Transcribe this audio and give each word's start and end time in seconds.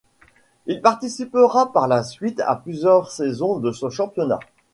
Il 0.65 0.81
participera 0.81 1.71
par 1.71 1.87
la 1.87 2.01
suite 2.01 2.39
à 2.47 2.55
plusieurs 2.55 3.11
saisons 3.11 3.59
de 3.59 3.71
ce 3.71 3.87
championnat. 3.91 4.39